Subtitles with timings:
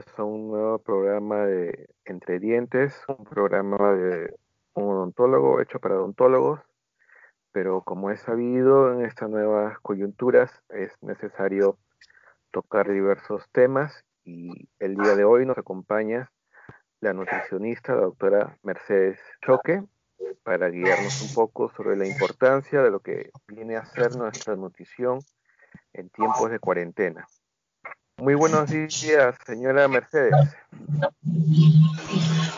[0.00, 4.34] Bienvenidos a un nuevo programa de Entre Dientes, un programa de
[4.72, 6.60] un odontólogo hecho para odontólogos,
[7.52, 11.76] pero como es sabido en estas nuevas coyunturas es necesario
[12.50, 16.32] tocar diversos temas y el día de hoy nos acompaña
[17.00, 19.82] la nutricionista, la doctora Mercedes Choque,
[20.42, 25.18] para guiarnos un poco sobre la importancia de lo que viene a ser nuestra nutrición
[25.92, 27.26] en tiempos de cuarentena.
[28.20, 30.34] Muy buenos días, señora Mercedes.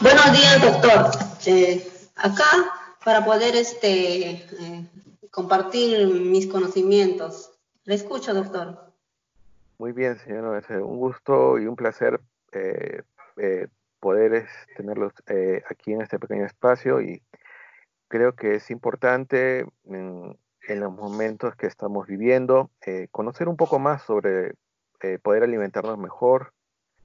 [0.01, 1.11] Buenos días, doctor.
[1.47, 2.51] Eh, acá
[3.05, 4.91] para poder este, eh,
[5.31, 7.53] compartir mis conocimientos.
[7.85, 8.93] Le escucho, doctor.
[9.79, 10.83] Muy bien, señora Mercedes.
[10.83, 12.21] Un gusto y un placer
[12.51, 13.03] eh,
[14.01, 15.13] poder tenerlos
[15.71, 17.23] aquí en este pequeño espacio y
[18.09, 20.37] creo que es importante en,
[20.67, 22.71] en los momentos que estamos viviendo
[23.13, 24.55] conocer un poco más sobre
[25.03, 26.53] eh, poder alimentarnos mejor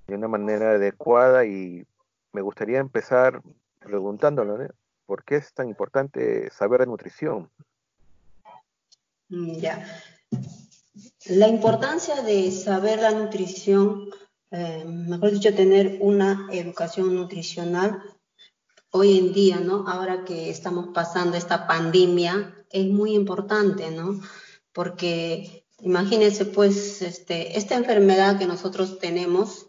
[0.08, 1.86] de una manera adecuada y
[2.32, 3.42] me gustaría empezar
[3.80, 4.70] preguntándole,
[5.06, 7.50] ¿por qué es tan importante saber de nutrición?
[9.30, 9.86] Mm, ya.
[11.26, 14.10] La importancia de saber la nutrición,
[14.52, 18.02] eh, mejor dicho, tener una educación nutricional
[18.92, 19.88] hoy en día, ¿no?
[19.88, 24.22] Ahora que estamos pasando esta pandemia, es muy importante, ¿no?
[24.72, 29.68] Porque Imagínense, pues, este, esta enfermedad que nosotros tenemos,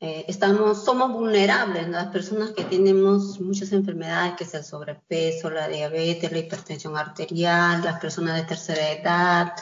[0.00, 5.68] eh, estamos, somos vulnerables, las personas que tenemos muchas enfermedades, que es el sobrepeso, la
[5.68, 9.52] diabetes, la hipertensión arterial, las personas de tercera edad,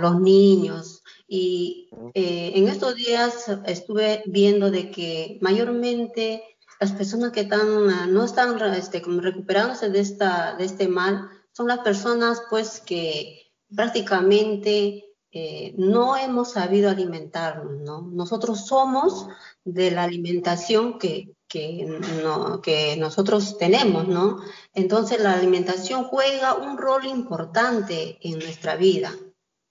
[0.00, 1.02] los niños.
[1.28, 6.42] Y eh, en estos días estuve viendo de que mayormente
[6.80, 11.78] las personas que están, no están este, recuperándose de, esta, de este mal son las
[11.80, 13.41] personas pues que
[13.74, 18.02] prácticamente eh, no hemos sabido alimentarnos, ¿no?
[18.02, 19.28] Nosotros somos
[19.64, 24.40] de la alimentación que, que, nosotros tenemos, ¿no?
[24.74, 29.14] Entonces la alimentación juega un rol importante en nuestra vida,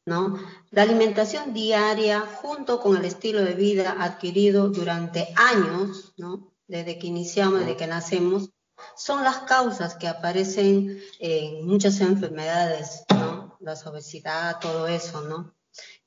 [0.07, 0.39] ¿no?
[0.71, 6.53] La alimentación diaria junto con el estilo de vida adquirido durante años, ¿no?
[6.67, 8.49] Desde que iniciamos, desde que nacemos,
[8.95, 13.05] son las causas que aparecen en muchas enfermedades.
[13.61, 15.55] La obesidad, todo eso, ¿no?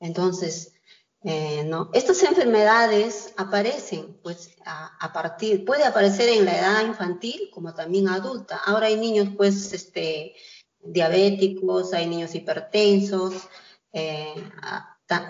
[0.01, 0.75] Entonces,
[1.23, 1.91] eh, ¿no?
[1.95, 8.61] Estas enfermedades aparecen, pues, a, partir, puede aparecer en la edad infantil como también adulta.
[8.67, 10.35] Ahora hay niños, pues, este,
[10.81, 13.49] diabéticos, hay niños hipertensos,
[13.93, 14.35] eh,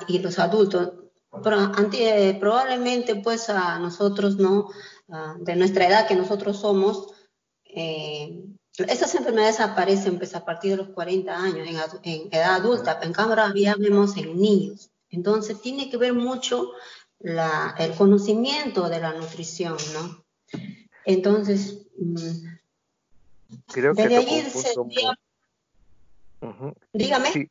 [0.09, 0.95] y los adultos.
[1.93, 4.71] Eh, probablemente, pues, a nosotros, ¿no?
[5.09, 7.12] Ah, de nuestra edad que nosotros somos,
[8.77, 11.69] esas enfermedades aparecen pues, a partir de los 40 años,
[12.03, 14.91] en, edad adulta, en cambio ya vemos en niños.
[15.11, 16.73] Entonces tiene que ver mucho
[17.21, 20.25] el conocimiento de la nutrición, ¿no?
[21.05, 22.47] Entonces, mm,
[23.73, 24.09] creo que
[26.93, 27.51] Dígame.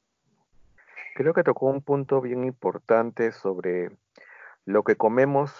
[1.15, 3.95] Creo que tocó un punto bien importante sobre
[4.65, 5.51] lo que comemos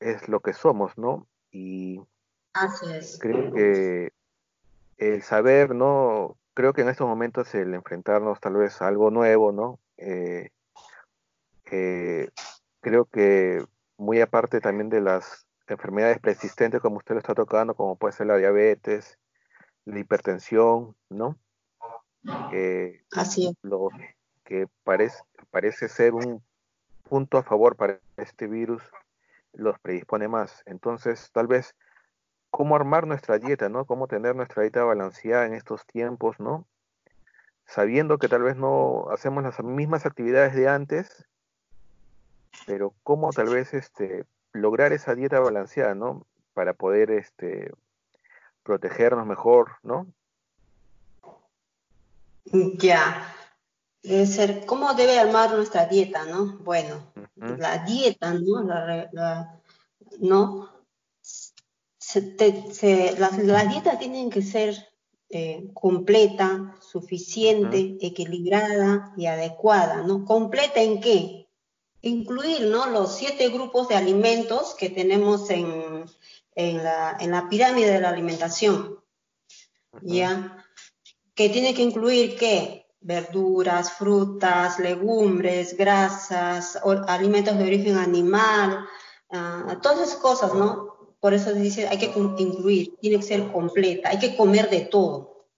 [0.00, 1.26] es lo que somos, ¿no?
[1.50, 2.00] Y
[2.52, 3.18] Así es.
[3.20, 4.12] creo que
[4.96, 6.36] el saber, ¿no?
[6.54, 9.78] Creo que en estos momentos el enfrentarnos tal vez a algo nuevo, ¿no?
[9.98, 10.50] Eh,
[11.70, 12.30] eh,
[12.80, 13.64] creo que
[13.98, 18.28] muy aparte también de las enfermedades persistentes como usted lo está tocando, como puede ser
[18.28, 19.18] la diabetes,
[19.84, 21.38] la hipertensión, ¿no?
[23.12, 23.54] Así es.
[23.62, 23.88] Lo
[24.44, 25.18] que parece,
[25.50, 26.42] parece ser un
[27.08, 28.82] punto a favor para este virus
[29.52, 30.62] los predispone más.
[30.66, 31.74] Entonces, tal vez
[32.56, 33.84] cómo armar nuestra dieta, ¿no?
[33.84, 36.66] Cómo tener nuestra dieta balanceada en estos tiempos, ¿no?
[37.66, 41.26] Sabiendo que tal vez no hacemos las mismas actividades de antes,
[42.66, 46.26] pero cómo tal vez este lograr esa dieta balanceada, ¿no?
[46.54, 47.74] Para poder este
[48.62, 50.06] protegernos mejor, ¿no?
[52.46, 53.34] Ya.
[54.02, 56.56] Debe ser, ¿cómo debe armar nuestra dieta, no?
[56.60, 58.62] Bueno, la dieta, ¿no?
[58.62, 59.60] La,
[60.20, 60.75] ¿no?
[63.18, 64.74] Las, dietas tienen que ser
[65.28, 70.24] eh, completa, suficiente, equilibrada y adecuada, ¿no?
[70.24, 71.48] ¿Completa en qué?
[72.02, 72.86] Incluir, ¿no?
[72.86, 76.04] Los siete grupos de alimentos que tenemos en,
[76.54, 79.00] en, la, en la, pirámide de la alimentación,
[80.02, 80.64] ¿ya?
[81.34, 82.86] Que tiene que incluir, ¿qué?
[83.00, 86.78] Verduras, frutas, legumbres, grasas,
[87.08, 88.86] alimentos de origen animal,
[89.30, 90.95] uh, todas esas cosas, ¿no?
[91.26, 95.48] Por eso dice, hay que incluir, tiene que ser completa, hay que comer de todo.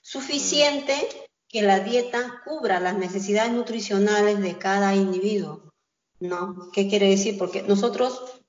[0.00, 0.94] Suficiente
[1.46, 5.70] que la dieta cubra las necesidades nutricionales de cada individuo.
[6.18, 6.70] ¿no?
[6.72, 7.36] ¿Qué quiere decir?
[7.36, 8.40] Porque nosotros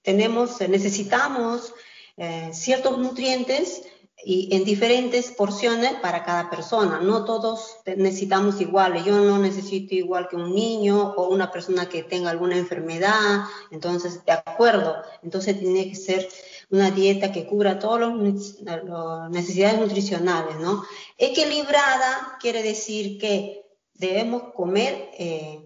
[0.00, 1.74] tenemos, necesitamos
[2.16, 3.82] eh, ciertos nutrientes
[4.24, 7.00] y en diferentes porciones para cada persona.
[7.00, 9.04] No todos necesitamos iguales.
[9.04, 13.44] Yo no necesito igual que un niño o una persona que tenga alguna enfermedad.
[13.70, 14.96] Entonces, de acuerdo.
[15.22, 16.28] Entonces, tiene que ser
[16.70, 20.82] una dieta que cubra todas las necesidades nutricionales, ¿no?
[21.18, 25.60] Equilibrada quiere decir que debemos comer eh,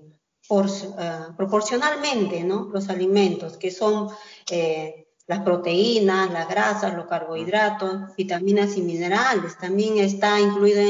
[0.48, 2.68] por, eh, proporcionalmente, ¿no?
[2.72, 4.08] Los alimentos, que son
[4.50, 9.58] eh, las proteínas, las grasas, los carbohidratos, vitaminas y minerales.
[9.58, 10.80] También está incluido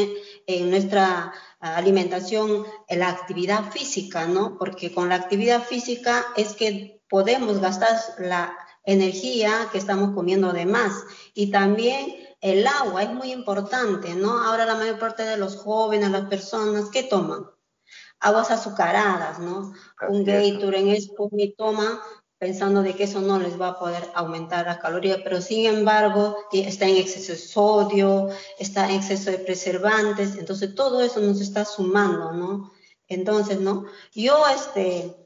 [0.47, 4.59] en, nuestra alimentación la actividad física, ¿no?
[4.59, 10.67] Porque con la actividad física es que podemos gastar la energía que estamos comiendo de
[10.67, 11.05] más.
[11.35, 14.43] Y también el agua es muy importante, ¿no?
[14.45, 17.47] Ahora la mayor parte de los jóvenes, las personas, ¿qué toman?
[18.21, 19.73] Aguas azucaradas, ¿no?
[20.09, 22.03] Un Gatorade en esto y toma
[22.39, 26.37] pensando de que eso no les va a poder aumentar la caloría, pero sin embargo
[26.53, 28.29] está en exceso de sodio,
[28.59, 32.73] está en exceso de preservantes, entonces todo eso nos está sumando, ¿no?
[33.09, 33.87] Entonces, ¿no?
[34.15, 35.17] Yo este,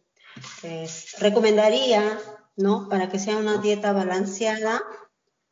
[1.19, 2.19] recomendaría
[2.61, 2.89] ¿no?
[2.89, 4.83] Para que sea una dieta balanceada,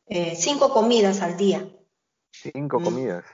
[0.06, 1.68] eh, cinco comidas al día.
[2.30, 2.84] Cinco mm.
[2.84, 3.24] comidas.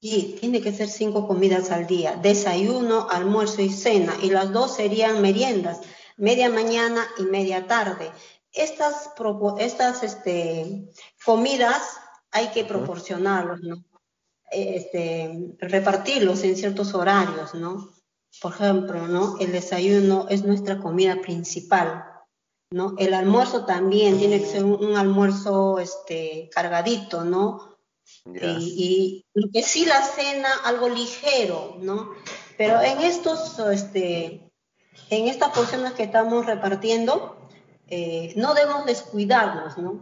[0.00, 4.76] Sí, tiene que ser cinco comidas al día, desayuno, almuerzo y cena, y las dos
[4.76, 5.80] serían meriendas,
[6.18, 8.10] media mañana y media tarde.
[8.52, 9.10] Estas,
[9.58, 10.90] estas este,
[11.24, 11.98] comidas
[12.30, 13.84] hay que proporcionarlos, ¿no?
[14.50, 17.94] Este, repartirlos en ciertos horarios, ¿no?
[18.40, 19.38] Por ejemplo, ¿no?
[19.38, 22.04] El desayuno es nuestra comida principal,
[22.70, 22.94] ¿no?
[22.98, 27.76] El almuerzo también tiene que ser un, almuerzo este, cargadito, ¿no?
[28.24, 32.10] Y, lo que sí la cena, algo ligero, ¿no?
[32.56, 34.47] Pero en estos, este,
[35.10, 37.36] en estas porciones que estamos repartiendo,
[37.88, 40.00] eh, no debemos descuidarnos, ¿no?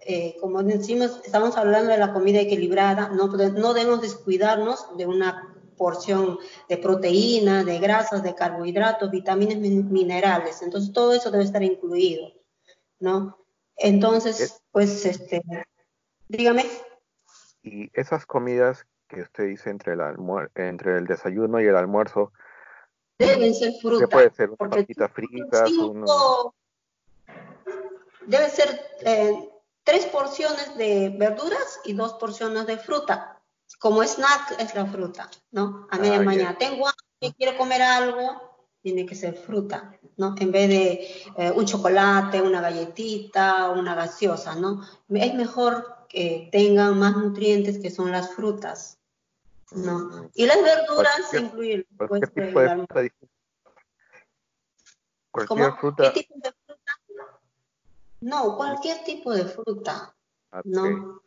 [0.00, 5.54] Eh, como decimos, estamos hablando de la comida equilibrada, no, no debemos descuidarnos de una
[5.76, 6.38] porción
[6.68, 10.62] de proteína, de grasas, de carbohidratos, vitaminas, minerales.
[10.62, 12.32] Entonces, todo eso debe estar incluido,
[12.98, 13.38] ¿no?
[13.76, 15.42] Entonces, pues, este,
[16.28, 16.66] dígame.
[17.62, 20.00] Y esas comidas que usted dice entre el,
[20.54, 22.32] entre el desayuno y el almuerzo,
[23.26, 24.08] deben ser frutas.
[24.08, 25.64] puede ser una papita frita,
[28.26, 29.50] Debe ser eh,
[29.82, 33.40] tres porciones de verduras y dos porciones de fruta
[33.78, 35.86] como snack es la fruta, ¿no?
[35.90, 36.58] A media ah, mañana.
[36.58, 38.40] Tengo hambre, quiero comer algo,
[38.82, 40.34] tiene que ser fruta, ¿no?
[40.38, 40.92] En vez de
[41.38, 44.82] eh, un chocolate, una galletita, una gaseosa, ¿no?
[45.08, 48.98] Es mejor que tengan más nutrientes que son las frutas,
[49.72, 50.30] ¿no?
[50.34, 53.02] Y las verduras incluyen pues, ¿Qué tipo de fruta?
[55.30, 56.12] ¿Cualquier fruta?
[56.12, 56.92] ¿Qué tipo de fruta?
[58.20, 60.14] No, cualquier tipo de fruta,
[60.64, 61.22] ¿no?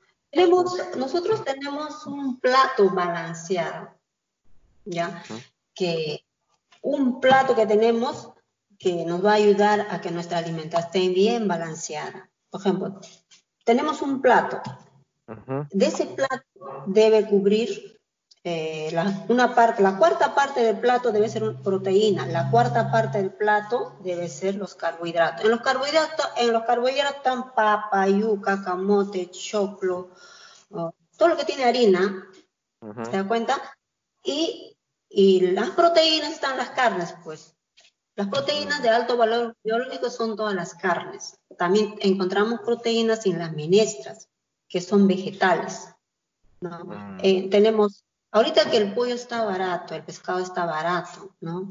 [0.98, 3.92] nosotros tenemos un plato balanceado,
[4.86, 5.24] ¿ya?
[5.74, 6.26] Que
[6.82, 8.32] un plato que tenemos
[8.78, 12.30] que nos va a ayudar a que nuestra alimentación esté bien balanceada.
[12.50, 13.00] Por ejemplo,
[13.64, 14.62] tenemos un plato.
[15.72, 16.44] De ese plato
[16.88, 18.02] debe cubrir
[18.46, 23.20] eh, la, una parte, la cuarta parte del plato debe ser proteína, la cuarta parte
[23.20, 25.46] del plato debe ser los carbohidratos.
[25.46, 30.10] En los carbohidratos, en los carbohidratos están papa, yuca, camote, choclo,
[30.70, 32.28] todo lo que tiene harina,
[33.06, 33.62] ¿se da cuenta?
[34.24, 34.76] Y,
[35.08, 37.56] y las proteínas están las carnes, pues.
[38.16, 41.40] Las proteínas de alto valor biológico son todas las carnes.
[41.58, 44.30] También encontramos proteínas en las menestras,
[44.68, 45.88] que son vegetales.
[46.62, 46.86] ¿no?
[46.86, 47.18] Mm.
[47.24, 51.70] Eh, tenemos Ahorita que el pollo está barato, el pescado está barato, ¿no?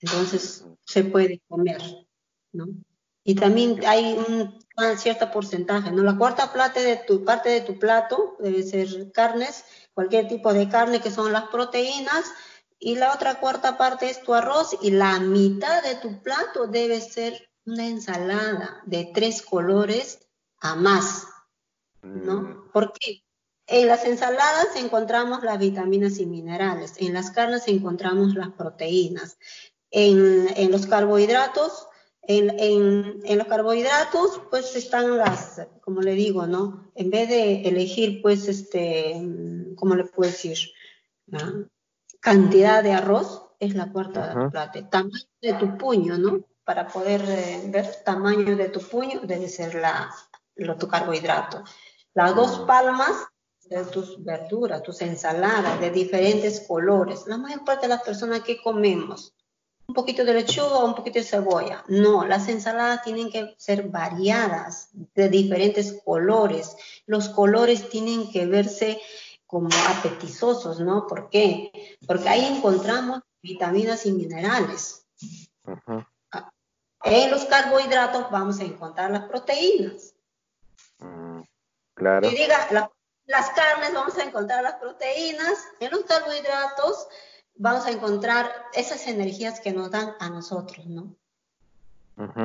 [0.00, 1.82] Entonces se puede comer,
[2.52, 2.68] ¿no?
[3.22, 4.58] Y también hay un,
[4.96, 6.02] cierto porcentaje, ¿no?
[6.02, 10.70] La cuarta parte de tu, parte de tu plato debe ser carnes, cualquier tipo de
[10.70, 12.32] carne que son las proteínas,
[12.78, 16.98] y la otra cuarta parte es tu arroz, y la mitad de tu plato debe
[17.02, 20.26] ser una ensalada de tres colores
[20.60, 21.26] a más,
[22.00, 22.40] ¿no?
[22.40, 22.70] Mm.
[22.72, 23.22] ¿Por qué?
[23.70, 29.38] En las ensaladas encontramos las vitaminas y minerales, en las carnes encontramos las proteínas,
[29.92, 31.86] en, los carbohidratos,
[32.22, 36.90] en, los carbohidratos pues están las, como le digo, ¿no?
[36.96, 39.22] En vez de elegir pues este,
[39.76, 40.58] ¿cómo le puedo decir?
[42.18, 46.40] Cantidad de arroz es la cuarta plato, tamaño de tu puño, ¿no?
[46.64, 50.12] Para poder eh, ver tamaño de tu puño debe ser la,
[50.56, 51.62] lo, tu carbohidrato.
[52.14, 53.29] Las dos palmas
[53.92, 57.24] tus verduras, tus ensaladas de diferentes colores.
[57.26, 59.32] La mayor parte de las personas que comemos
[59.90, 61.84] un poquito de lechuga, un poquito de cebolla.
[61.88, 66.76] No, las ensaladas tienen que ser variadas, de diferentes colores.
[67.06, 69.00] Los colores tienen que verse
[69.46, 71.08] como apetitosos, ¿no?
[71.08, 71.72] ¿Por qué?
[72.06, 75.06] Porque ahí encontramos vitaminas y minerales.
[77.02, 80.14] En los carbohidratos vamos a encontrar las proteínas.
[80.98, 81.40] Mm,
[81.94, 82.28] claro.
[82.28, 82.88] Y diga, las
[83.50, 87.08] carnes vamos a encontrar las proteínas, en los carbohidratos
[87.54, 91.14] vamos a encontrar esas energías que nos dan a nosotros, ¿no?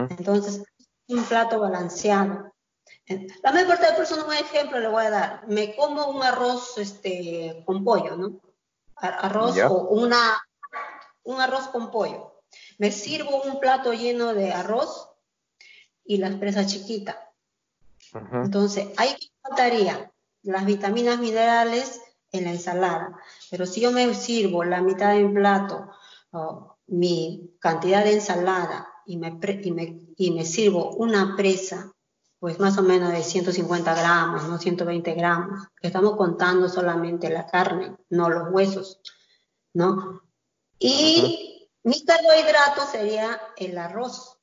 [0.10, 0.64] Entonces,
[1.08, 2.54] un plato balanceado.
[3.44, 5.48] La mayor parte de personas, un ejemplo le voy a dar.
[5.48, 8.40] Me como un arroz este, con pollo, ¿no?
[8.96, 10.42] Arroz o una,
[11.24, 12.42] un arroz con pollo.
[12.78, 15.10] Me sirvo un plato lleno de arroz
[16.06, 17.32] y la presa chiquita.
[18.14, 20.12] Entonces, ahí faltaría
[20.46, 23.20] las vitaminas minerales en la ensalada.
[23.50, 25.90] Pero si yo me sirvo la mitad de un plato,
[26.88, 31.92] mi cantidad de ensalada y me, y me, y me sirvo una presa
[32.40, 37.96] pues más o menos de 150 gramos, no 120 gramos, estamos contando solamente la carne,
[38.10, 39.02] no los huesos,
[39.74, 40.22] ¿no?
[40.78, 44.38] Y mi carbohidrato sería el arroz.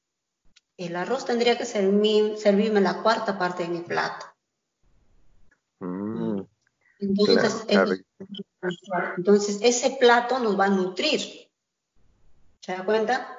[0.76, 4.26] El arroz tendría que servirme la cuarta parte de mi plato.
[7.02, 7.66] Entonces,
[9.16, 11.20] entonces, ese plato nos va a nutrir.
[12.60, 13.38] ¿Se da cuenta?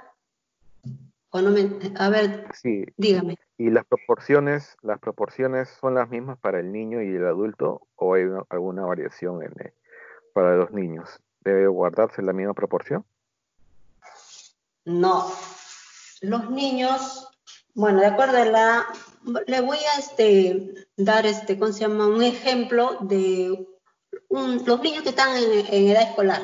[1.32, 2.86] a ver, sí.
[2.98, 3.38] dígame.
[3.58, 8.14] ¿Y las proporciones, las proporciones son las mismas para el niño y el adulto o
[8.14, 9.74] hay alguna variación en, eh,
[10.34, 11.22] para los niños?
[11.40, 13.06] ¿Debe guardarse la misma proporción?
[14.84, 15.32] No.
[16.22, 17.30] Los niños,
[17.74, 18.86] bueno, de acuerdo a la,
[19.48, 22.08] le voy a este, dar este, ¿cómo se llama?
[22.08, 23.68] Un ejemplo de
[24.30, 26.42] los niños que están en, edad escolar.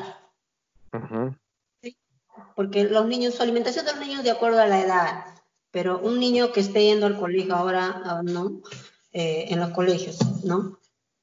[2.55, 5.25] Porque los niños, su alimentación de los niños de acuerdo a la edad.
[5.71, 8.61] Pero un niño que esté yendo al colegio ahora, ah, ¿no?
[9.11, 10.79] Eh, en los colegios, ¿no?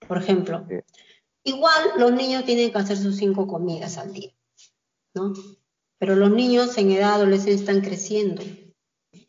[0.07, 0.67] Por ejemplo,
[1.45, 4.33] igual los niños tienen que hacer sus cinco comidas al día,
[5.15, 5.33] ¿no?
[5.99, 8.43] Pero los niños en edad adolescente están creciendo,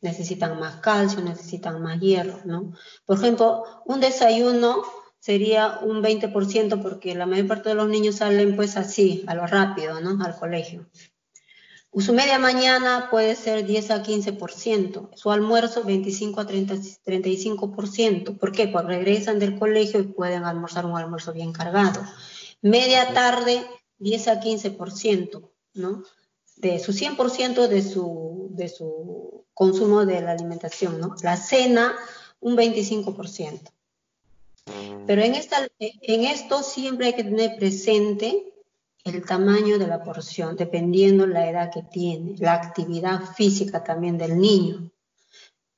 [0.01, 2.73] necesitan más calcio, necesitan más hierro, ¿no?
[3.05, 4.83] Por ejemplo, un desayuno
[5.19, 9.47] sería un 20% porque la mayor parte de los niños salen pues así, a lo
[9.47, 10.23] rápido, ¿no?
[10.23, 10.87] Al colegio.
[11.99, 18.37] Su media mañana puede ser 10 a 15%, su almuerzo 25 a 30, 35%.
[18.37, 18.67] ¿Por qué?
[18.67, 21.99] Porque regresan del colegio y pueden almorzar un almuerzo bien cargado.
[22.61, 23.65] Media tarde
[23.97, 26.03] 10 a 15%, ¿no?
[26.57, 31.15] De su 100% de su, de su consumo de la alimentación, ¿no?
[31.23, 31.95] La cena
[32.39, 33.61] un 25%.
[34.65, 35.05] Mm.
[35.05, 38.53] Pero en, esta, en esto siempre hay que tener presente
[39.03, 44.37] el tamaño de la porción, dependiendo la edad que tiene, la actividad física también del
[44.37, 44.91] niño.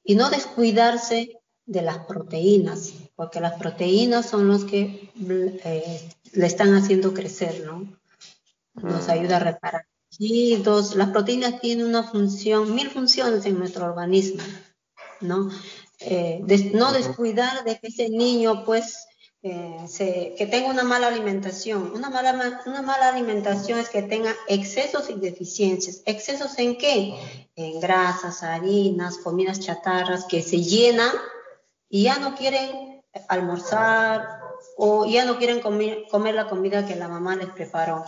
[0.04, 6.74] Y no descuidarse de las proteínas, porque las proteínas son los que eh, le están
[6.74, 7.96] haciendo crecer, ¿no?
[8.74, 10.96] Nos ayuda a reparar tejidos.
[10.96, 14.44] Las proteínas tienen una función, mil funciones en nuestro organismo,
[15.22, 15.50] ¿no?
[16.00, 16.42] Eh,
[16.74, 19.06] no descuidar de que ese niño, pues,
[19.42, 21.92] eh, que tenga una mala alimentación.
[21.94, 26.02] Una mala, una mala alimentación es que tenga excesos y deficiencias.
[26.06, 27.16] ¿Excesos en qué?
[27.56, 31.12] En grasas, harinas, comidas chatarras que se llenan
[31.90, 34.40] y ya no quieren almorzar
[34.78, 38.06] o ya no quieren comer, comer la comida que la mamá les preparó.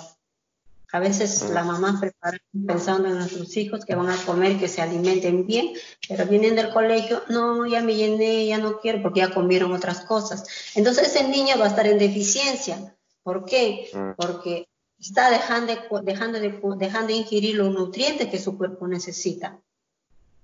[0.93, 4.81] A veces la mamá prepara pensando en nuestros hijos que van a comer, que se
[4.81, 5.73] alimenten bien,
[6.07, 10.01] pero vienen del colegio, no, ya me llené, ya no quiero, porque ya comieron otras
[10.01, 10.73] cosas.
[10.75, 12.93] Entonces ese niño va a estar en deficiencia.
[13.23, 13.89] ¿Por qué?
[13.93, 14.11] Mm.
[14.17, 14.67] Porque
[14.99, 19.59] está dejando, dejando, de, dejando de ingerir los nutrientes que su cuerpo necesita.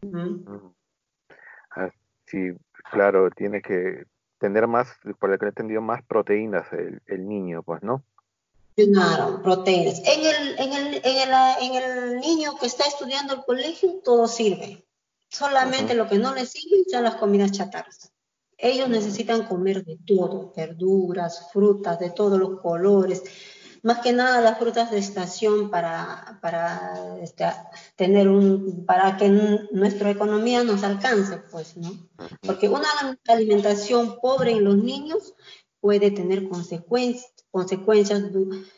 [0.01, 0.49] ¿Mm?
[0.49, 0.73] Mm.
[1.71, 1.89] Ah,
[2.25, 2.51] sí,
[2.89, 4.05] claro, tiene que
[4.39, 4.87] tener más,
[5.19, 8.03] por lo que he entendido, más proteínas el, el niño, pues, ¿no?
[8.77, 10.03] Claro, proteínas.
[10.05, 14.27] En el, en, el, en, el, en el niño que está estudiando el colegio, todo
[14.27, 14.87] sirve.
[15.29, 18.13] Solamente lo que no les sirve son las comidas chatarras.
[18.55, 23.23] Ellos necesitan comer de todo, verduras, frutas, de todos los colores.
[23.81, 27.45] Más que nada las frutas de estación para, para este,
[27.95, 29.29] tener un, para que
[29.71, 32.09] nuestra economía nos alcance, pues, ¿no?
[32.41, 32.87] Porque una
[33.27, 35.33] alimentación pobre en los niños
[35.79, 38.21] puede tener consecuencias consecuencias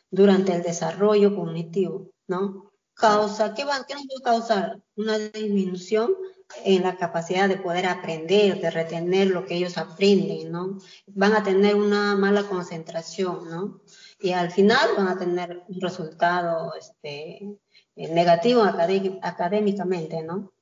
[0.10, 2.72] durante el desarrollo cognitivo, ¿no?
[2.94, 4.80] Causa, ¿qué, va, ¿qué nos va a causar?
[4.96, 6.16] Una disminución
[6.64, 10.78] en la capacidad de poder aprender, de retener lo que ellos aprenden, ¿no?
[11.08, 13.82] Van a tener una mala concentración, ¿no?
[14.18, 17.58] Y al final van a tener un resultado este,
[17.98, 20.54] eh, negativo académicamente, ¿no?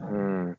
[0.00, 0.54] Mm.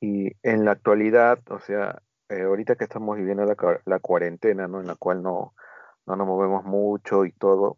[0.00, 4.80] Y en la actualidad, o sea, eh, ahorita que estamos viviendo la, cuarentena, ¿no?
[4.80, 5.54] En la cual no,
[6.08, 7.76] no nos movemos mucho y todo,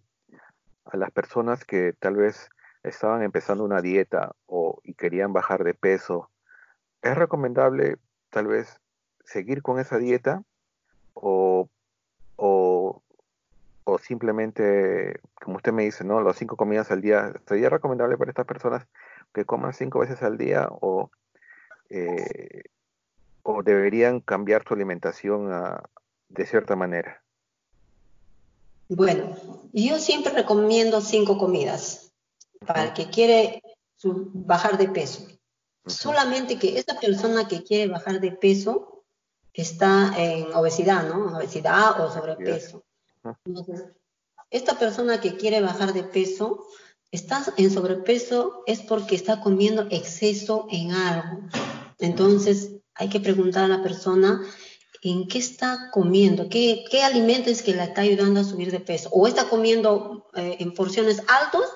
[0.84, 2.48] a las personas que tal vez
[2.84, 6.30] estaban empezando una dieta o y querían bajar de peso,
[7.02, 7.96] ¿es recomendable
[8.30, 8.80] tal vez
[9.24, 10.44] seguir con esa dieta
[11.14, 11.68] o,
[12.36, 13.02] o,
[13.84, 16.20] o simplemente, como usted me dice, ¿no?
[16.20, 18.86] Los cinco comidas al día, ¿sería recomendable para estas personas
[19.34, 21.10] que coman cinco veces al día o,
[21.88, 22.62] eh,
[23.42, 25.50] o deberían cambiar su alimentación
[26.28, 27.22] de cierta manera?
[28.92, 29.36] Bueno,
[29.72, 32.12] yo siempre recomiendo cinco comidas
[32.66, 33.62] para el que quiere
[34.02, 35.28] bajar de peso.
[35.86, 39.04] Solamente que esta persona que quiere bajar de peso
[39.52, 41.36] está en obesidad, ¿no?
[41.36, 42.82] Obesidad o sobrepeso.
[43.44, 43.84] Entonces,
[44.50, 46.66] esta persona que quiere bajar de peso
[47.12, 51.48] está en sobrepeso es porque está comiendo exceso en algo.
[52.00, 54.42] Entonces, hay que preguntar a la persona
[55.02, 58.80] en qué está comiendo, qué, qué alimento es que la está ayudando a subir de
[58.80, 59.08] peso.
[59.12, 61.68] O está comiendo eh, en porciones altas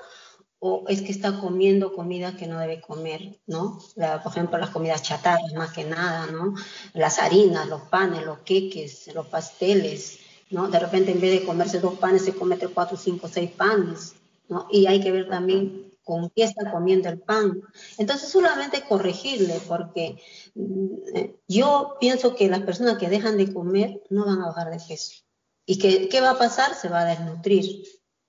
[0.66, 3.78] o es que está comiendo comida que no debe comer, ¿no?
[4.22, 6.54] por ejemplo, las comidas chatarras más que nada, ¿no?
[6.94, 10.68] Las harinas, los panes, los queques, los pasteles, ¿no?
[10.68, 14.14] De repente en vez de comerse dos panes se comete cuatro, cinco, seis panes,
[14.48, 14.66] ¿no?
[14.70, 17.62] Y hay que ver también con qué está comiendo el pan.
[17.98, 20.20] Entonces solamente corregirle, porque
[20.54, 21.18] mm,
[21.48, 25.24] yo pienso que las personas que dejan de comer no van a bajar de peso.
[25.66, 26.74] ¿Y que, qué va a pasar?
[26.74, 27.84] Se va a desnutrir.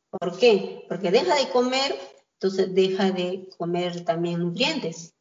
[0.10, 0.86] ¿Por qué?
[0.88, 1.96] Porque deja de comer,
[2.34, 5.14] entonces deja de comer también nutrientes.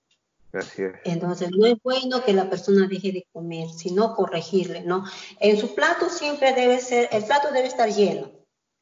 [1.04, 5.04] Entonces no es bueno que la persona deje de comer, sino corregirle, ¿no?
[5.40, 8.30] En su plato siempre debe ser, el plato debe estar lleno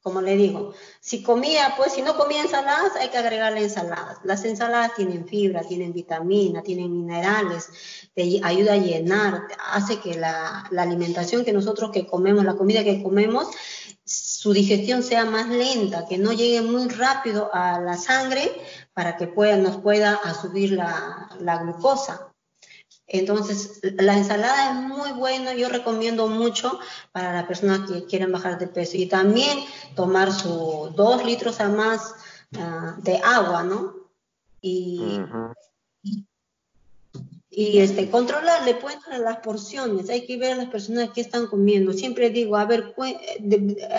[0.02, 4.18] como le digo, si comía, pues si no comía ensaladas, hay que agregarle ensaladas.
[4.24, 7.68] Las ensaladas tienen fibra, tienen vitamina, tienen minerales,
[8.12, 13.00] te ayuda a llenar, hace que la, alimentación que nosotros que comemos, la comida que
[13.00, 13.48] comemos,
[14.04, 18.50] su digestión sea más lenta, que no llegue muy rápido a la sangre
[18.94, 22.31] para que pueda, nos pueda subir la, la glucosa.
[23.12, 26.80] Entonces, la ensalada es muy buena, yo recomiendo mucho
[27.12, 28.96] para las personas que quieren bajar de peso.
[28.96, 29.58] Y también
[29.94, 32.14] tomar sus dos litros a más
[32.58, 33.94] ah, de agua, ¿no?
[34.62, 35.20] Y,
[37.54, 41.92] este, controlarle pues las porciones, hay que ver a las personas que están comiendo.
[41.92, 42.94] Siempre digo, a ver,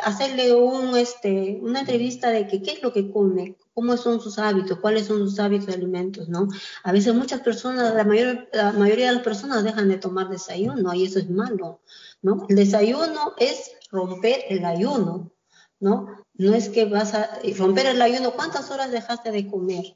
[0.04, 4.40] hacerle un, este, una entrevista de que, qué es lo que come, cómo son sus
[4.40, 6.48] hábitos, cuáles son sus hábitos de alimentos, ¿no?
[6.84, 10.92] A veces muchas personas, la, mayor, la mayoría de las personas dejan de tomar desayuno
[10.96, 11.82] y eso es malo,
[12.24, 12.48] ¿no?
[12.50, 15.32] El desayuno es romper el ayuno,
[15.80, 16.08] ¿no?
[16.34, 19.96] No es que vas a romper el ayuno, ¿cuántas horas dejaste de comer?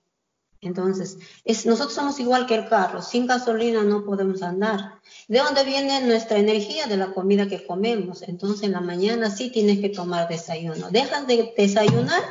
[0.62, 5.00] Entonces, es, nosotros somos igual que el carro, sin gasolina no podemos andar.
[5.28, 6.88] ¿De dónde viene nuestra energía?
[6.88, 8.24] De la comida que comemos.
[8.24, 10.90] Entonces, en la mañana sí tienes que tomar desayuno.
[10.90, 12.24] Dejas de desayunar,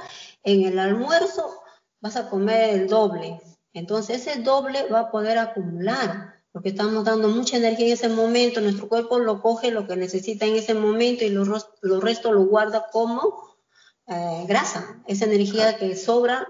[0.43, 1.63] en el almuerzo
[2.01, 3.41] vas a comer el doble.
[3.73, 8.61] Entonces, ese doble va a poder acumular, porque estamos dando mucha energía en ese momento.
[8.61, 11.45] Nuestro cuerpo lo coge lo que necesita en ese momento y lo,
[11.83, 13.57] lo resto lo guarda como
[14.09, 15.03] eh, grasa.
[15.07, 16.49] Esa energía que sobra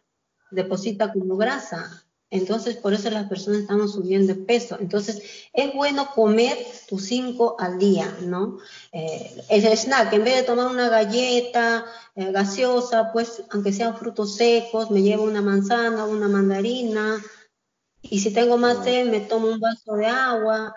[0.50, 2.02] deposita como grasa.
[2.28, 4.76] Entonces, por eso las personas estamos subiendo de peso.
[4.80, 6.56] Entonces, es bueno comer
[6.88, 8.58] tus cinco al día, ¿no?
[8.92, 11.84] Eh, el snack, en vez de tomar una galleta
[12.16, 17.22] eh, gaseosa, pues, aunque sean frutos secos, me llevo una manzana, una mandarina,
[18.10, 20.74] y si tengo sed, me tomo un vaso de agua,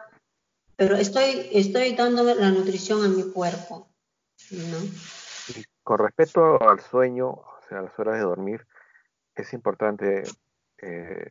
[0.76, 3.88] pero estoy, estoy la nutrición a mi cuerpo,
[4.52, 4.78] ¿no?
[5.84, 8.66] Con respecto al sueño, o sea, las horas de dormir,
[9.40, 10.24] es importante
[10.82, 11.30] eh,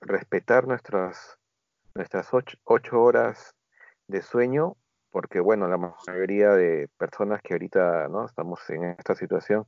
[0.00, 1.38] respetar nuestras,
[1.94, 3.54] nuestras ocho, horas
[4.08, 4.76] de sueño,
[5.10, 9.66] porque bueno, la mayoría de personas que ahorita no estamos en esta situación,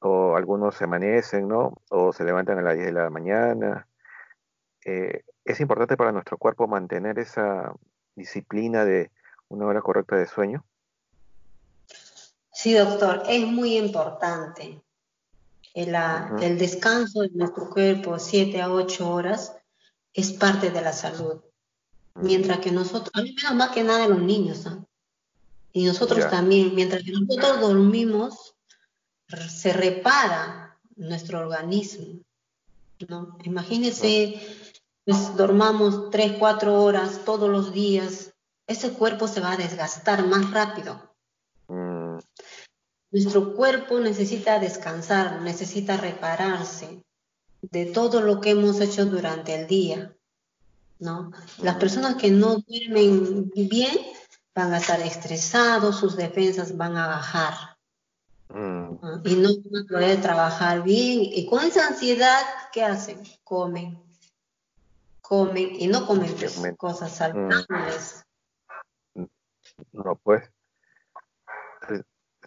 [0.00, 1.74] o algunos se amanecen, ¿no?
[1.90, 3.88] O se levantan a las 10 de la mañana.
[4.84, 7.72] Eh, es importante para nuestro cuerpo mantener esa
[8.14, 9.10] disciplina de
[9.48, 10.64] una hora correcta de sueño.
[12.52, 14.82] Sí, doctor, es muy importante.
[15.76, 19.52] El, descanso de nuestro cuerpo, 7 a 8 horas,
[20.14, 21.42] es parte de la salud.
[22.14, 24.82] Mientras que nosotros, a mí menos más que nada los niños, ¿ah?
[25.74, 28.54] y nosotros también, mientras que nosotros dormimos,
[29.50, 32.20] se repara nuestro organismo.
[33.06, 33.36] ¿no?
[33.44, 34.40] Imagínense,
[35.04, 38.32] pues dormamos 3, 4 horas todos los días,
[38.66, 41.14] ese cuerpo se va a desgastar más rápido.
[43.10, 47.02] Nuestro cuerpo necesita descansar, necesita repararse.
[47.62, 50.14] de todo lo que hemos hecho durante el día,
[51.00, 51.32] ¿no?
[51.62, 53.96] Las personas que no duermen bien
[54.54, 57.54] van a estar estresados, sus defensas van a bajar.
[58.50, 58.96] Mm.
[59.24, 61.20] Y no van a poder trabajar bien.
[61.22, 62.42] Y con esa ansiedad,
[62.72, 63.22] ¿qué hacen?
[63.42, 64.00] Comen.
[65.20, 66.36] Comen y no comen
[66.76, 67.14] cosas mm.
[67.14, 68.24] saludables.
[69.92, 70.48] No, pues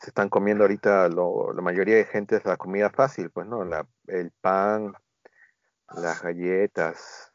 [0.01, 3.85] se están comiendo ahorita la mayoría de gente es la comida fácil, pues no, la,
[4.07, 4.93] el pan,
[5.95, 7.31] las galletas,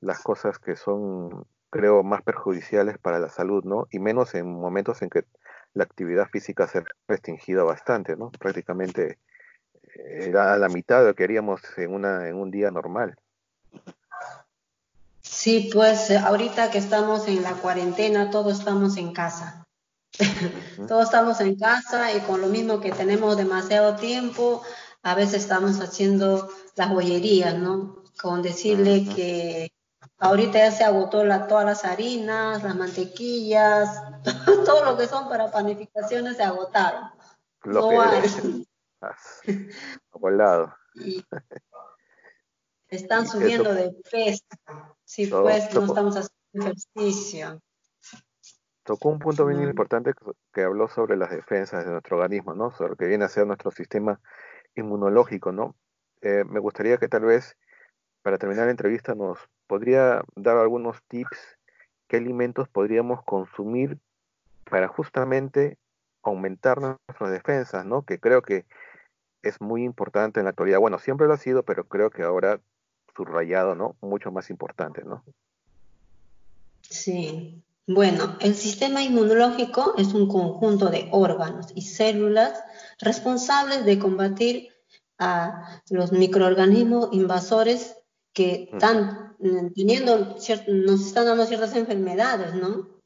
[0.00, 3.86] las cosas que son, creo, más perjudiciales para la salud, ¿no?
[3.90, 5.24] Y menos en momentos en que
[5.74, 8.30] la actividad física se ha restringido bastante, ¿no?
[8.30, 9.18] Prácticamente
[9.94, 13.16] eh, era la mitad de lo que haríamos en, una, en un día normal.
[15.20, 19.59] Sí, pues ahorita que estamos en la cuarentena, todos estamos en casa.
[20.88, 24.62] Todos estamos en casa y con lo mismo que tenemos demasiado tiempo,
[25.02, 28.02] a veces estamos haciendo las bollerías, ¿no?
[28.20, 29.72] Con decirle que
[30.18, 34.02] ahorita ya se agotó la, todas las harinas, las mantequillas,
[34.66, 37.10] todo lo que son para panificaciones se agotaron.
[37.64, 38.66] Lo no hay.
[40.36, 40.74] lado.
[42.88, 44.44] están subiendo de peso.
[45.04, 47.60] Sí, pues no estamos haciendo ejercicio
[48.90, 50.14] tocó un punto bien importante
[50.52, 52.72] que, habló sobre las defensas de nuestro organismo, ¿no?
[52.72, 54.20] Sobre lo que viene a ser nuestro sistema
[54.74, 55.76] inmunológico, ¿no?
[56.22, 57.56] Eh, me gustaría que tal vez,
[58.22, 61.38] para terminar la entrevista, nos podría dar algunos tips,
[62.08, 63.96] qué alimentos podríamos consumir
[64.68, 65.78] para justamente
[66.24, 68.02] aumentar nuestras defensas, ¿no?
[68.02, 68.66] Que creo que
[69.42, 70.80] es muy importante en la actualidad.
[70.80, 72.60] Bueno, siempre lo ha sido, pero creo que ahora
[73.14, 73.94] subrayado, ¿no?
[74.00, 75.22] Mucho más importante, ¿no?
[76.82, 82.62] Sí, bueno, el sistema inmunológico es un conjunto de órganos y células
[83.00, 84.68] responsables de combatir
[85.18, 87.96] a los microorganismos invasores
[88.32, 88.74] que mm.
[88.76, 90.36] están mm, teniendo,
[90.68, 93.00] nos están dando ciertas enfermedades, ¿no?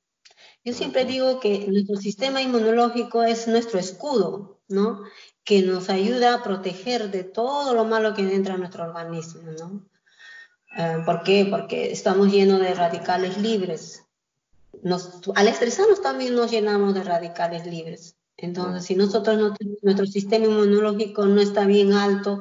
[0.63, 5.03] Yo siempre digo que nuestro sistema inmunológico es nuestro escudo, ¿no?
[5.45, 9.89] Que nos ayuda a proteger de todo lo malo que entra en nuestro organismo, ¿no?
[10.77, 11.47] Eh, ¿Por qué?
[11.51, 14.04] Porque estamos llenos de radicales libres,
[15.35, 18.17] al estresarnos también nos llenamos de radicales libres.
[18.37, 22.41] Entonces, si nosotros no, nuestro sistema inmunológico no está bien alto,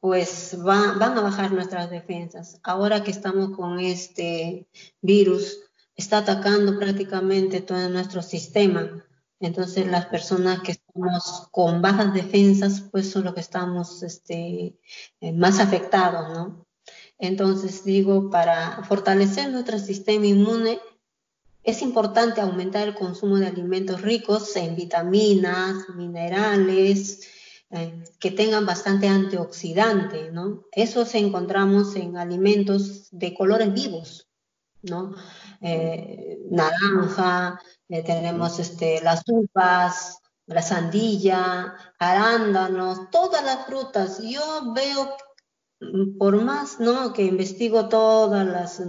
[0.00, 2.60] pues van a bajar nuestras defensas.
[2.62, 4.68] Ahora que estamos con este
[5.00, 5.60] virus,
[5.96, 9.04] está atacando prácticamente todo nuestro sistema.
[9.40, 14.78] Entonces, las personas que estamos con bajas defensas, pues son los que estamos este,
[15.20, 16.66] eh, más afectados, ¿no?
[17.18, 20.80] Entonces, digo, para fortalecer nuestro sistema inmune,
[21.64, 27.26] es importante aumentar el consumo de alimentos ricos en vitaminas, minerales,
[27.70, 30.64] eh, que tengan bastante antioxidante, ¿no?
[30.70, 34.28] Eso se encontramos en alimentos de colores vivos,
[34.82, 35.14] ¿no?
[35.62, 44.20] Eh, naranja, eh, tenemos este, las uvas, la sandilla, arándanos, todas las frutas.
[44.22, 45.16] Yo veo
[46.18, 47.12] por más ¿no?
[47.12, 48.82] que investigo todas las,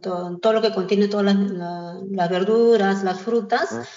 [0.00, 3.88] todo, lo que contiene todas las, verduras, las frutas,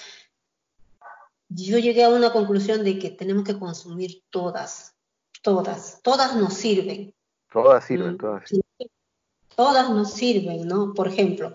[1.48, 4.94] yo llegué a una conclusión de que tenemos que consumir todas,
[5.42, 7.14] todas, todas nos sirven.
[7.52, 8.50] Todas sirven, mm, todas.
[9.54, 10.94] Todas nos sirven, ¿no?
[10.94, 11.52] Por ejemplo,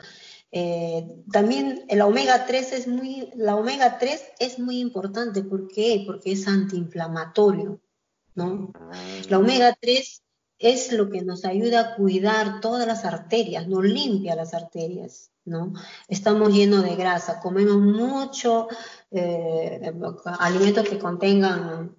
[0.51, 6.03] eh, también el omega 3 es muy, la omega 3 es muy importante, ¿por qué?
[6.05, 7.81] Porque es antiinflamatorio,
[8.35, 8.71] ¿no?
[9.29, 10.21] La omega 3
[10.59, 15.73] es lo que nos ayuda a cuidar todas las arterias, nos limpia las arterias, ¿no?
[16.07, 18.67] Estamos llenos de grasa, comemos mucho
[19.11, 19.93] eh,
[20.39, 21.95] alimentos que contengan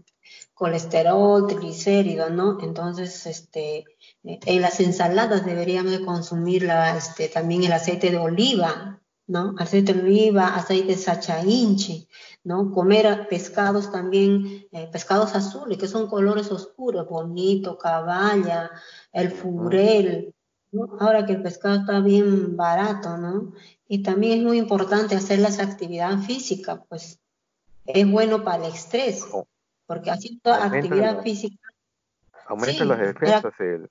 [0.55, 2.59] colesterol, triglicéridos, ¿no?
[2.61, 3.85] Entonces, este,
[4.25, 8.98] en las ensaladas deberíamos de consumir la, este, también el aceite de oliva,
[9.29, 9.55] ¿no?
[9.59, 12.09] Aceite de oliva, aceite de sacha inchi,
[12.45, 12.73] ¿no?
[12.73, 18.71] Comer pescados también, eh, pescados azules, que son colores oscuros, bonito, caballa,
[19.13, 20.35] el furel,
[20.73, 20.97] ¿no?
[20.99, 23.53] Ahora que el pescado está bien barato, ¿no?
[23.87, 27.21] Y también es muy importante hacer las actividad física, pues
[27.85, 29.27] es bueno para el estrés,
[29.87, 31.69] porque haciendo actividad física...
[32.47, 33.53] Aumenta las defensas.
[33.61, 33.91] El,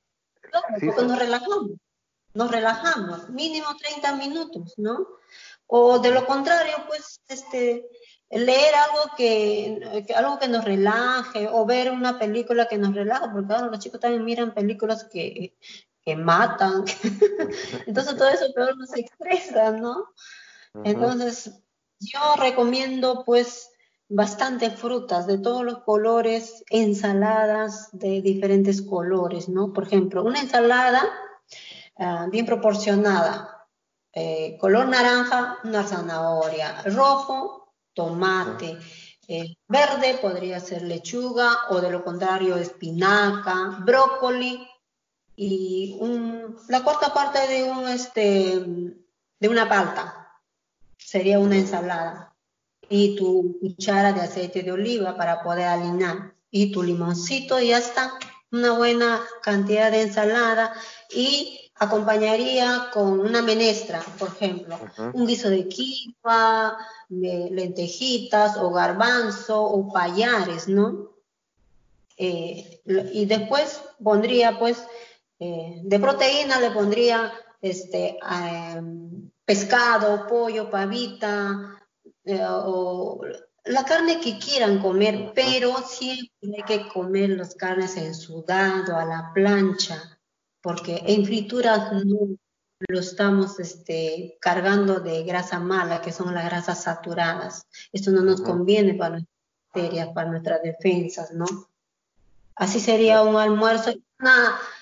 [0.80, 1.72] porque nos relajamos,
[2.38, 5.08] nos relajamos, mínimo 30 minutos, ¿no?
[5.66, 7.90] O de lo contrario, pues, este,
[8.30, 13.54] leer algo que, algo que nos relaje o ver una película que nos relaje, porque
[13.54, 15.58] ahora los chicos también miran películas que,
[16.06, 16.86] que matan.
[17.88, 20.14] Entonces todo eso peor nos expresa, ¿no?
[20.84, 21.60] Entonces
[22.00, 23.72] yo recomiendo pues
[24.10, 29.74] bastante frutas de todos los colores, ensaladas de diferentes colores, ¿no?
[29.74, 31.04] Por ejemplo, una ensalada
[32.00, 33.68] ah, bien proporcionada,
[34.14, 38.78] eh, color naranja, una zanahoria, rojo, tomate,
[39.28, 44.68] eh, verde podría ser lechuga o de lo contrario espinaca, brócoli
[45.36, 46.00] y
[46.70, 48.64] la cuarta parte de un este
[49.40, 50.28] de una palta
[50.98, 52.36] sería una ensalada.
[52.90, 57.80] Y tu cuchara de aceite de oliva para poder alinear y tu limoncito y ya
[57.80, 58.14] está.
[58.52, 60.74] Una buena cantidad de ensalada
[61.10, 64.80] y acompañaría con una menestra, por ejemplo,
[65.14, 66.78] un guiso de quifa,
[67.10, 71.12] de lentejitas o garbanzo o payares, ¿no?
[72.18, 72.82] Eh,
[73.14, 74.84] y después pondría, pues,
[75.40, 81.80] eh, de proteína le pondría este, em, pescado, pollo, pavita,
[82.26, 83.22] eh, o
[83.66, 89.06] la carne que quieran comer, pero siempre hay que comer las carnes en sudado, a
[89.06, 90.17] la plancha,
[90.68, 92.36] porque en frituras no
[92.90, 97.66] lo estamos este, cargando de grasa mala, que son las grasas saturadas.
[97.94, 99.38] Esto no nos conviene para nuestras
[99.74, 101.46] bacterias, para nuestras defensas, ¿no?
[102.54, 103.94] Así sería un almuerzo,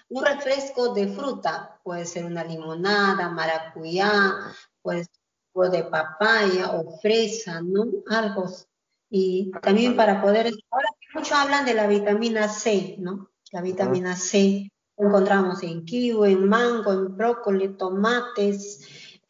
[0.09, 4.33] un refresco de fruta, puede ser una limonada, maracuyá,
[4.81, 5.07] pues
[5.53, 7.85] o de papaya o fresa, ¿no?
[8.09, 8.51] Algo.
[9.11, 13.29] Y también para poder, ahora muchos hablan de la vitamina C, ¿no?
[13.51, 18.81] La vitamina C encontramos en kiwi, en mango, en brócoli, tomates,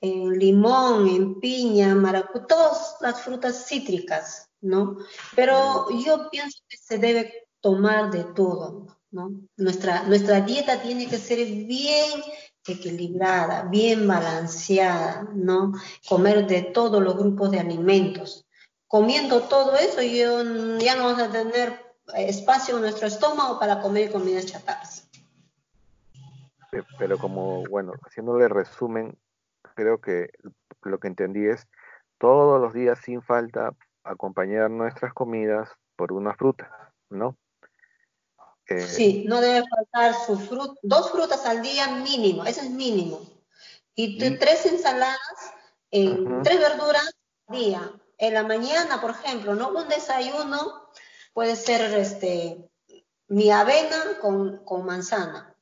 [0.01, 4.97] en limón, en piña, maracuyá, todas las frutas cítricas, ¿no?
[5.35, 9.31] Pero yo pienso que se debe tomar de todo, ¿no?
[9.57, 12.21] Nuestra, nuestra dieta tiene que ser bien
[12.67, 15.73] equilibrada, bien balanceada, ¿no?
[16.07, 18.45] Comer de todos los grupos de alimentos.
[18.87, 20.43] Comiendo todo eso, yo,
[20.79, 25.04] ya no vamos a tener espacio en nuestro estómago para comer comidas chatarras.
[26.97, 29.17] Pero como, bueno, haciéndole resumen,
[29.75, 30.29] creo que
[30.83, 31.67] lo que entendí es
[32.17, 33.73] todos los días sin falta
[34.03, 37.37] acompañar nuestras comidas por una fruta, ¿no?
[38.67, 43.21] Eh, sí, no debe faltar su fruta, dos frutas al día mínimo, eso es mínimo.
[43.93, 45.17] Y tres ensaladas,
[45.89, 47.15] tres verduras
[47.47, 47.91] al día.
[48.17, 49.69] En la mañana, por ejemplo, ¿no?
[49.69, 50.89] Un desayuno
[51.33, 52.69] puede ser este
[53.27, 55.54] mi avena con, con manzana.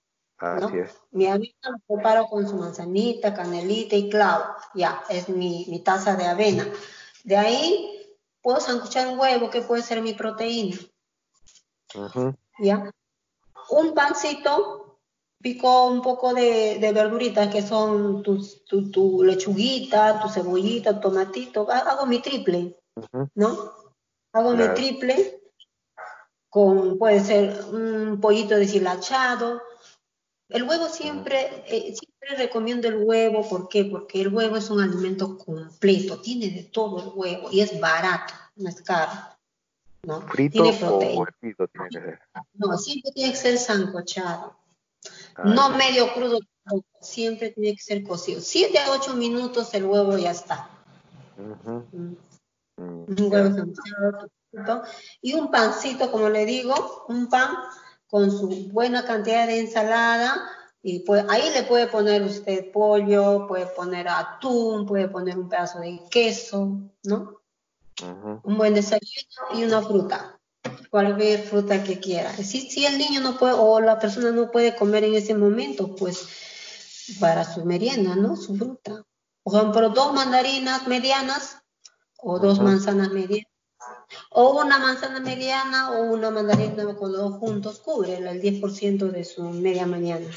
[0.44, 1.02] Así es.
[1.12, 4.44] Mi avena lo preparo con su manzanita, canelita y clavo.
[4.76, 6.68] Ya, es mi, mi taza de avena.
[7.24, 7.94] De ahí
[8.42, 10.78] puedo sancochar un huevo, que puede ser mi proteína.
[12.60, 12.92] ¿Ya?
[13.70, 15.00] Un pancito,
[15.40, 22.78] pico un poco de, verduritas que son tu, lechuguita, tu cebollita, tomatito, hago mi triple,
[23.36, 23.72] ¿no?
[24.34, 25.42] Hago mi triple
[26.50, 29.62] con, puede ser un pollito deshilachado.
[30.50, 33.86] El huevo siempre, eh, siempre recomiendo el huevo, ¿por qué?
[33.86, 38.34] Porque el huevo es un alimento completo, tiene de todo el huevo y es barato,
[38.56, 39.12] no es caro.
[40.04, 40.22] ¿no?
[40.22, 41.22] ¿Frito tiene proteína.
[41.22, 42.20] o frito tiene que ser?
[42.56, 44.56] No, siempre tiene que ser sancochado.
[45.36, 46.40] Ah, no medio crudo,
[47.02, 48.42] siempre tiene que ser cocido.
[48.42, 50.70] Siete a ocho minutos el huevo ya está.
[51.38, 52.16] Mm.
[52.78, 54.84] Mm, un huevo sancochado
[55.22, 57.56] y un pancito, como le digo, un pan
[58.14, 60.40] con su buena cantidad de ensalada
[60.84, 65.80] y pues ahí le puede poner usted pollo, puede poner atún, puede poner un pedazo
[65.80, 67.42] de queso, ¿no?
[68.44, 70.40] un buen desayuno y una fruta,
[70.92, 72.32] cualquier fruta que quiera.
[72.34, 75.96] Si, si el niño no puede o la persona no puede comer en ese momento,
[75.96, 76.28] pues
[77.20, 78.36] para su merienda, ¿no?
[78.36, 79.04] Su fruta.
[79.42, 81.64] Por ejemplo, dos mandarinas medianas
[82.18, 83.53] o dos manzanas medianas.
[84.30, 89.44] O una manzana mediana o una mandarina con dos juntos cubre el 10% de su
[89.44, 90.28] media mañana.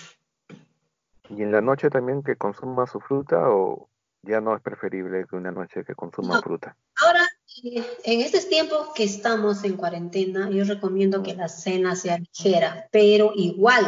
[1.28, 3.88] ¿Y en la noche también que consuma su fruta o
[4.22, 6.76] ya no es preferible que una noche que consuma fruta?
[7.04, 7.26] Ahora
[7.62, 13.32] en estos tiempos que estamos en cuarentena, yo recomiendo que la cena sea ligera, pero
[13.34, 13.84] igual,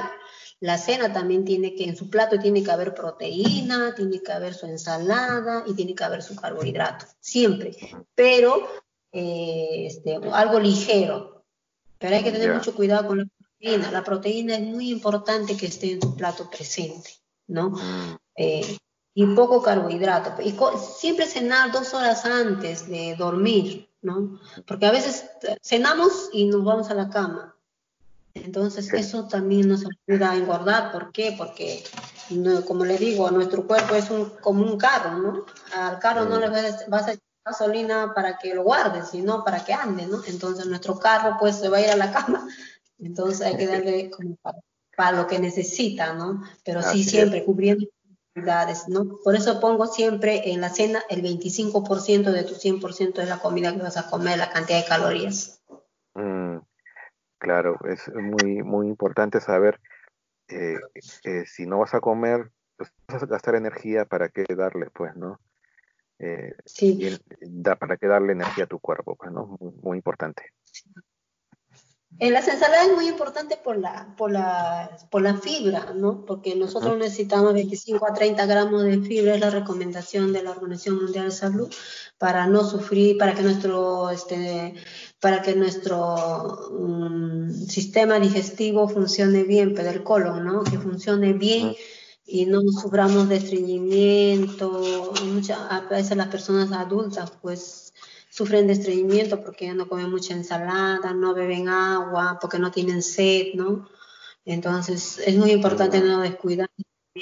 [0.61, 4.55] la cena también tiene que, en su plato tiene que haber proteína, tiene que haber
[4.55, 7.77] su ensalada y tiene que haber su carbohidrato, siempre,
[8.14, 8.66] pero
[9.12, 11.44] eh, este, algo ligero.
[11.99, 13.90] Pero hay que tener mucho cuidado con la proteína.
[13.90, 17.11] La proteína es muy importante que esté en su plato presente,
[17.47, 17.71] ¿no?
[17.71, 18.16] Mm.
[18.37, 18.79] Eh,
[19.14, 20.40] y poco carbohidrato.
[20.42, 24.38] Y siempre cenar dos horas antes de dormir, ¿no?
[24.64, 25.25] Porque a veces
[25.61, 27.57] cenamos y nos vamos a la cama.
[28.35, 30.92] Entonces eso también nos ayuda a engordar.
[30.92, 31.35] ¿Por qué?
[31.37, 31.83] Porque,
[32.66, 35.47] como le digo, nuestro cuerpo es un, como un carro, ¿no?
[35.75, 39.73] Al carro no le vas a echar gasolina para que lo guardes, sino para que
[39.73, 40.23] ande, ¿no?
[40.27, 42.49] Entonces nuestro carro pues se va a ir a la cama,
[42.99, 44.37] entonces hay que darle como
[44.97, 46.43] para, lo que necesita, ¿no?
[46.65, 47.87] Pero sí siempre cubriendo
[48.35, 49.19] necesidades, ¿no?
[49.23, 53.73] Por eso pongo siempre en la cena el 25% de tu 100% de la comida
[53.73, 55.63] que vas a comer, la cantidad de calorías.
[56.15, 56.59] Mm,
[57.39, 59.81] claro, es muy, muy importante saber
[60.49, 60.79] eh,
[61.23, 65.15] que si no vas a comer, pues vas a gastar energía para qué darle, pues,
[65.15, 65.39] ¿no?
[66.19, 67.17] Eh, sí.
[67.41, 69.57] da, para que darle energía a tu cuerpo, pues, ¿no?
[69.83, 70.43] Muy, importante.
[72.19, 76.25] En las ensaladas es muy importante por la, por la, por la fibra, ¿no?
[76.25, 80.97] Porque nosotros necesitamos 25 a 30 gramos de fibra, es la recomendación de la Organización
[80.97, 81.73] Mundial de Salud,
[82.19, 84.75] para no sufrir, para que nuestro, este,
[85.21, 90.65] para que nuestro um, sistema digestivo funcione bien, pero el colon, ¿no?
[90.65, 91.77] Que funcione bien
[92.31, 95.12] y no suframos de estreñimiento.
[95.25, 97.95] Muchas, a veces las personas adultas pues
[98.29, 103.03] sufren de estreñimiento porque ya no comen mucha ensalada, no beben agua, porque no tienen
[103.03, 103.88] sed, ¿no?
[104.45, 106.71] Entonces es muy importante no descuidar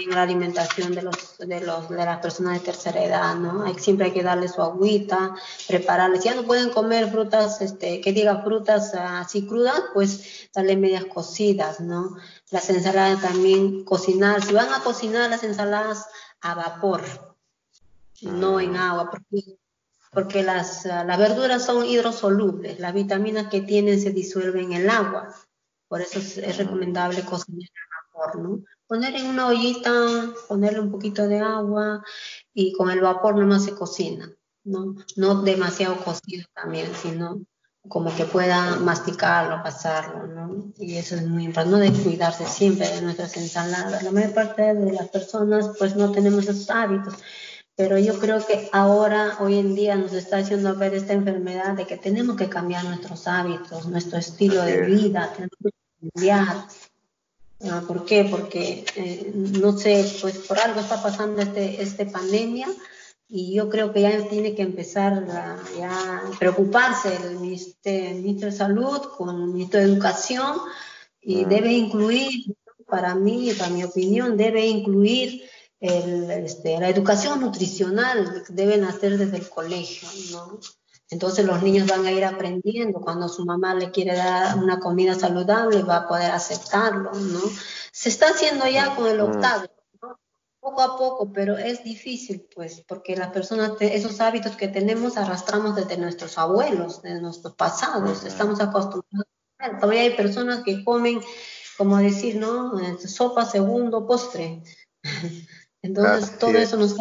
[0.06, 3.64] la alimentación de, los, de, los, de las personas de tercera edad, ¿no?
[3.64, 5.34] Hay, siempre hay que darles su agüita,
[5.66, 6.22] prepararles.
[6.22, 11.04] Si ya no pueden comer frutas, este, que diga frutas así crudas, pues darle medias
[11.06, 12.16] cocidas, ¿no?
[12.50, 14.42] Las ensaladas también cocinar.
[14.42, 16.06] Si van a cocinar las ensaladas
[16.40, 17.02] a vapor,
[18.22, 18.90] no en ah.
[18.90, 19.58] agua, porque,
[20.12, 25.34] porque las, las verduras son hidrosolubles, las vitaminas que tienen se disuelven en el agua.
[25.88, 28.75] Por eso es, es recomendable cocinar a vapor, ¿no?
[28.86, 29.90] Poner en una ollita,
[30.48, 32.02] ponerle un poquito de agua
[32.54, 34.30] y con el vapor nomás se cocina,
[34.64, 34.94] ¿no?
[35.16, 37.40] No demasiado cocido también, sino
[37.88, 40.72] como que pueda masticarlo, pasarlo, ¿no?
[40.78, 44.02] Y eso es muy importante, no descuidarse siempre de nuestras ensaladas.
[44.02, 47.14] La mayor parte de las personas pues no tenemos esos hábitos,
[47.76, 51.86] pero yo creo que ahora, hoy en día, nos está haciendo ver esta enfermedad de
[51.86, 55.70] que tenemos que cambiar nuestros hábitos, nuestro estilo de vida, tenemos que
[56.00, 56.66] cambiar
[57.58, 58.24] ¿Por qué?
[58.30, 62.68] Porque, eh, no sé, pues por algo está pasando este, este pandemia
[63.28, 67.80] y yo creo que ya tiene que empezar a ya preocuparse el ministro,
[68.50, 70.58] de Salud con el ministro de Educación
[71.20, 71.48] y ah.
[71.48, 72.54] debe incluir,
[72.86, 75.42] para mí, para mi opinión, debe incluir
[75.80, 80.60] el, este, la educación nutricional que deben hacer desde el colegio, ¿no?
[81.10, 85.14] Entonces los niños van a ir aprendiendo, cuando su mamá le quiere dar una comida
[85.14, 87.40] saludable va a poder aceptarlo, ¿no?
[87.92, 89.68] Se está haciendo ya con el octavo,
[90.02, 90.18] ¿no?
[90.58, 95.76] Poco a poco, pero es difícil, pues, porque las personas, esos hábitos que tenemos arrastramos
[95.76, 99.28] desde nuestros abuelos, desde nuestros pasados, estamos acostumbrados.
[99.80, 101.20] Todavía hay personas que comen,
[101.78, 102.72] como decir, ¿no?
[102.98, 104.62] Sopa, segundo, postre.
[105.82, 106.96] Entonces, todo eso nos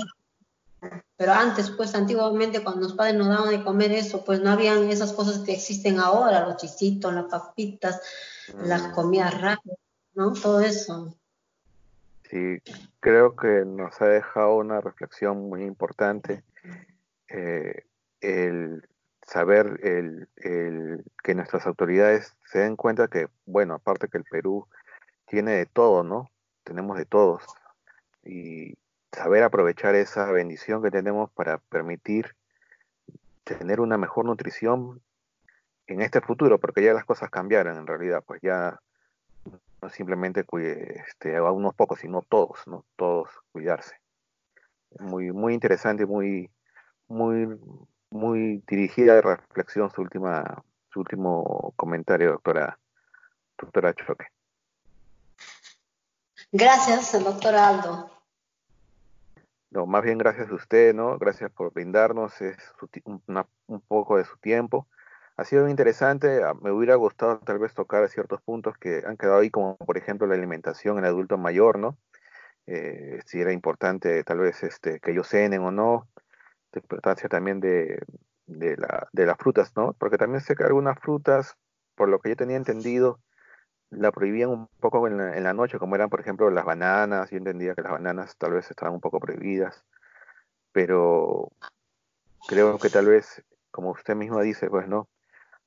[1.17, 4.89] pero antes, pues antiguamente cuando los padres nos daban de comer eso, pues no habían
[4.89, 8.01] esas cosas que existen ahora, los chisitos, las papitas,
[8.58, 8.91] las mm.
[8.91, 9.80] comidas rápidas,
[10.13, 10.34] ¿no?
[10.34, 11.15] Todo eso.
[12.30, 12.60] Sí,
[12.99, 16.43] creo que nos ha dejado una reflexión muy importante
[17.30, 17.84] eh,
[18.19, 18.84] el
[19.25, 24.67] saber el, el, que nuestras autoridades se den cuenta que, bueno, aparte que el Perú
[25.28, 26.30] tiene de todo, ¿no?
[26.63, 27.43] Tenemos de todos.
[28.23, 28.75] Y,
[29.15, 32.36] saber aprovechar esa bendición que tenemos para permitir
[33.43, 35.01] tener una mejor nutrición
[35.88, 38.80] en este futuro, porque ya las cosas cambiaron en realidad, pues ya
[39.82, 40.45] no simplemente
[41.08, 42.86] este, a unos pocos, sino todos, ¿no?
[42.95, 43.95] Todos cuidarse.
[44.99, 46.49] Muy, muy interesante, muy,
[47.08, 47.60] muy,
[48.10, 52.80] muy dirigida de reflexión su última, su último comentario, doctora,
[53.58, 54.25] doctora Choque.
[56.51, 58.14] Gracias, doctor Aldo.
[59.76, 61.18] No, más bien gracias a usted, ¿no?
[61.18, 62.34] Gracias por brindarnos
[63.68, 64.88] un poco de su tiempo.
[65.36, 69.39] Ha sido interesante, ah, me hubiera gustado tal vez tocar ciertos puntos que han quedado
[69.39, 71.97] ahí, como por ejemplo la alimentación en adulto mayor, ¿no?
[72.68, 76.08] Eh, si era importante tal vez este, que ellos cenen o no,
[76.72, 77.99] la importancia también de,
[78.45, 79.91] de, la, de las frutas, ¿no?
[79.99, 81.58] Porque también sé que algunas frutas,
[81.95, 83.20] por lo que yo tenía entendido,
[83.90, 87.30] la prohibían un poco en la, noche, como eran, por ejemplo, las bananas.
[87.30, 89.84] Yo entendía que las bananas tal vez estaban un poco prohibidas,
[90.72, 91.52] pero
[92.48, 95.08] creo que tal vez, como usted mismo dice, pues no,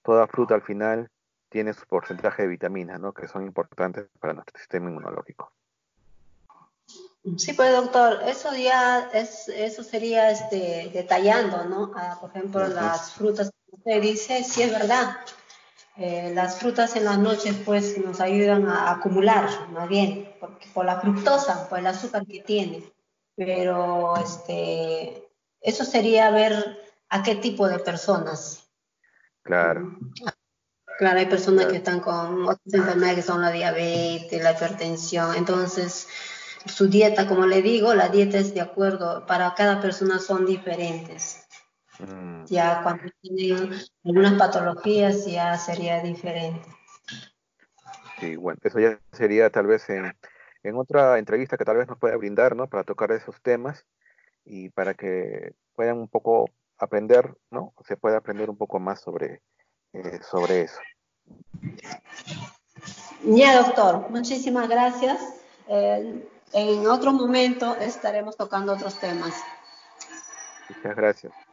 [0.02, 1.10] toda fruta al final
[1.48, 3.12] tiene su porcentaje de vitaminas, ¿no?
[3.12, 5.52] Que son importantes para nuestro sistema inmunológico.
[7.36, 11.92] Sí, pues doctor, eso ya es, eso sería este detallando, ¿no?
[11.94, 15.16] Ah, por ejemplo, las frutas que usted dice, sí es verdad,
[15.98, 20.84] eh, las frutas en las noches pues nos ayudan a acumular, más bien, porque, por
[20.84, 22.84] la fructosa, por el azúcar que tiene.
[23.34, 25.28] Pero este,
[25.60, 26.78] eso sería ver
[27.08, 28.70] a qué tipo de personas.
[29.42, 29.98] Claro.
[30.98, 35.34] Claro, hay personas que están con otras enfermedades que son la diabetes, la hipertensión.
[35.34, 36.08] Entonces,
[36.66, 41.47] su dieta, como le digo, la dieta es de acuerdo, para cada persona son diferentes.
[41.98, 42.44] Mm.
[42.46, 43.74] Ya cuando tienen
[44.04, 46.68] algunas patologías ya sería diferente.
[48.20, 50.12] Sí, bueno, eso ya sería tal vez en,
[50.62, 52.68] en otra entrevista que tal vez nos pueda brindar, ¿no?
[52.68, 53.86] Para tocar esos temas
[54.44, 57.74] y para que puedan un poco aprender, ¿no?
[57.86, 59.42] Se puede aprender un poco más sobre,
[59.92, 60.80] eh, sobre eso.
[63.24, 65.20] Ya, doctor, muchísimas gracias.
[65.68, 69.34] Eh, en otro momento estaremos tocando otros temas.
[70.68, 71.47] Muchas gracias.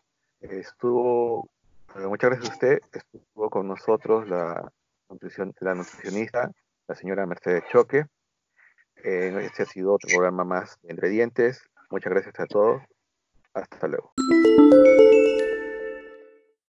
[0.49, 1.49] Estuvo,
[1.95, 4.71] eh, muchas gracias a usted, estuvo con nosotros la,
[5.59, 6.51] la nutricionista,
[6.87, 8.05] la señora Mercedes Choque.
[8.95, 11.63] este ha sido otro programa más de ingredientes.
[11.89, 12.81] Muchas gracias a todos.
[13.53, 14.13] Hasta luego.